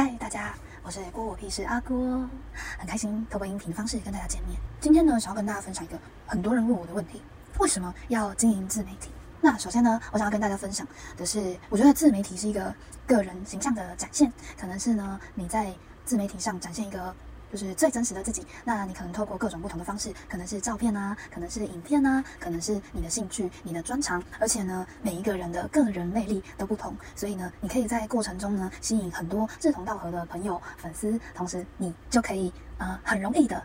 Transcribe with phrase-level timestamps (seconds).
[0.00, 0.54] 嗨，大家，
[0.84, 2.24] 我是郭我屁事阿郭，
[2.78, 4.56] 很开心透过音频的方式跟大家见面。
[4.80, 7.20] 今天呢，想要跟大家分享一个很多人问我的问题：
[7.58, 9.10] 为什么要经营自媒体？
[9.40, 12.72] 那首先呢，我想要跟大家分享的是，我觉得自媒体是一个
[13.08, 15.74] 个人形象的展现，可能是呢你在
[16.04, 17.12] 自媒体上展现一个。
[17.50, 18.46] 就是最真实的自己。
[18.64, 24.22] 那你可能透过各种不同的方式，可能是照片啊，可能是影片啊，可能是你的兴趣、你的专长。
[24.38, 33.62] 而且呢，每一个人的个人魅力都不同，所以呢，你可以在过程中呢，吸引很多志同道合的朋友、粉丝，同时你就可以呃很容易的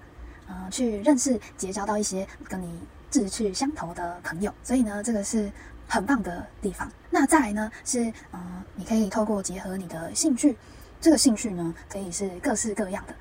[0.47, 2.79] 呃去认识、结交到一些跟你
[3.11, 4.53] 志趣相投的朋友。
[4.63, 5.51] 所以呢，这个是
[5.87, 6.89] 很棒的地方。
[7.09, 10.57] 那再来呢，是呃你可以透过结合你的兴趣，
[11.01, 13.13] 这个兴趣呢，可以是各式各样的。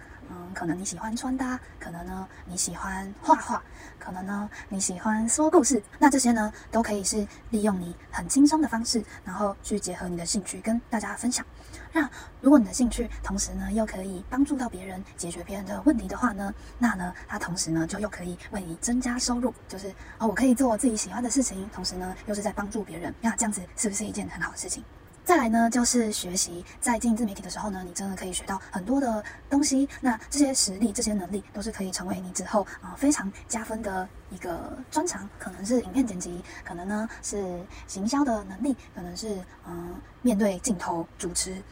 [0.52, 3.62] 可能你喜欢穿搭，可能呢你喜欢画画，
[3.98, 11.44] 可能呢你喜欢说故事，那这些呢都可以是利用你很轻松的方式，然后去结合你的兴趣跟大家分享。
[11.92, 12.08] 那
[12.40, 24.82] 如果你的兴趣同时呢又可以帮助到别人，解决别人的问题的话呢，那呢它同时呢就又可以为你增加收入，就是哦我可以做我自己喜欢的事情，同时呢又是在帮助别人，那这样子是不是一件很好的事情？
[25.24, 29.88] 再来呢，就是学习，在经营自媒体的时候呢，你真的可以学到很多的东西。
[30.00, 35.28] 那这些实力、这些能力，都是可以成为你之后啊非常加分的一个专长。
[35.38, 41.62] 可能是影片剪辑，可能呢是行销的能力，可能是嗯面对镜头主持、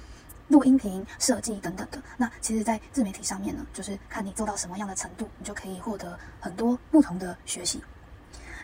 [0.47, 2.01] 录音频设计等等的。
[2.17, 7.83] 那其实，在自媒体上面呢，就是看你做到什么样的程度，你就可以获得很多不同的学习。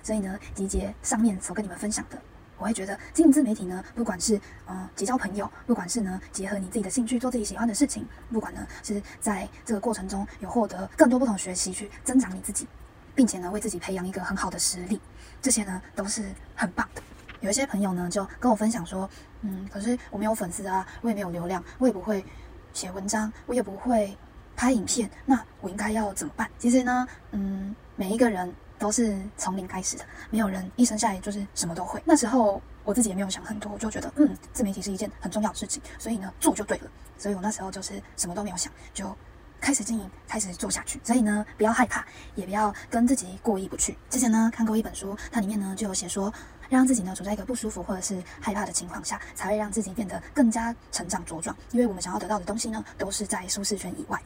[0.05, 2.17] 所以呢，集结上面所跟你们分享的。
[2.59, 12.67] 我会觉得经营自媒体呢，不管是呃结交朋友，不管是呢结合你自己的兴趣做自己喜欢的事情，不管呢是在这个过程中有获得更多不同学习去增长你自己，
[13.15, 15.01] 并且呢为自己培养一个很好的实力，
[15.43, 17.03] 这些呢都是很棒的。
[17.41, 19.09] 有一些朋友呢就跟我分享说，
[19.43, 22.25] 嗯，可是我没有粉丝啊，我也没有流量，我也不会
[22.73, 24.17] 写文章，我也不会
[24.57, 26.51] 拍影片，那我应该要怎么办？
[26.59, 28.53] 其实呢，嗯，每一个人。
[28.79, 32.03] 都是从零开始的，没有人一生下来就是什么都会。
[32.05, 36.91] 那时候我自己也没有想很多，我就觉得嗯，自媒体是一件很重要的事情，所以呢做就对了。
[37.19, 39.17] 所以我那时候就是什么都没有想，就
[39.61, 41.01] 开始经营，开始做下去。
[41.03, 43.97] 所以呢，不要害怕，也不要跟自己过意不去。
[44.11, 46.33] 之前呢看过一本书，它里面呢就有写说，
[46.69, 51.57] 让自己呢处在一个不舒服或者是害怕的情况下，才会让自己变得更加成长茁壮。
[51.71, 54.21] 因为我们想要得到的东西呢，都是在舒适圈以外。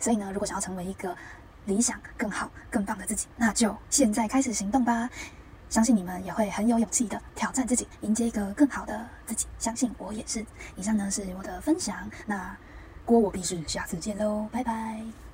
[0.00, 1.14] 所以呢，如果想要成为一个
[1.66, 5.08] 理想更好、更棒的自己，那就现在开始行动吧！
[5.68, 9.46] 相信你们也会很有勇气的挑战自己，迎接一个更好的自己。
[9.58, 10.46] 相信我也是。
[10.76, 12.56] 以上呢是我的分享，那
[13.04, 15.25] 锅我必是下次见喽，拜拜。